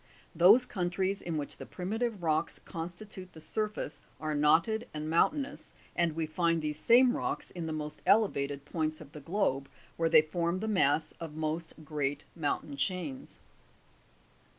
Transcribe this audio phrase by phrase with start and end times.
[0.33, 6.13] Those countries in which the primitive rocks constitute the surface are knotted and mountainous, and
[6.15, 10.23] we find these same rocks in the most elevated points of the globe, where they
[10.23, 13.37] form the mass of most great mountain chains.